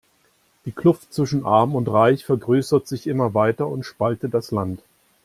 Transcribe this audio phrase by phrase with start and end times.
[0.65, 4.81] Die Kluft zwischen arm und reich vergrößert sich immer weiter und spaltet das Land.